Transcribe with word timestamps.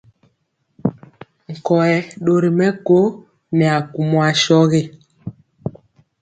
Nkɔyɛ 1.53 1.97
ɗori 2.23 2.49
mɛko 2.57 2.97
nɛ 3.57 3.65
akumɔ 3.77 4.19
asɔgi. 4.29 4.81